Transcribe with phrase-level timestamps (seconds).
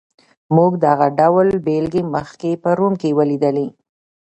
[0.55, 3.67] موږ دغه ډول بېلګې مخکې په روم کې ولیدلې.